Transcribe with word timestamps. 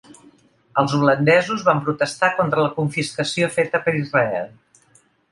Els 0.83 0.93
holandesos 0.99 1.65
van 1.67 1.81
protestar 1.89 2.29
contra 2.39 2.63
la 2.65 2.71
confiscació 2.77 3.49
feta 3.57 3.83
per 3.85 3.93
Israel. 3.99 4.49